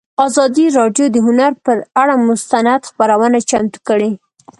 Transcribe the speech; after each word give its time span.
ازادي 0.27 0.65
راډیو 0.79 1.05
د 1.11 1.17
هنر 1.27 1.51
پر 1.65 1.77
اړه 2.01 2.15
مستند 2.27 2.81
خپرونه 2.89 3.37
چمتو 3.49 3.79
کړې. 3.87 4.11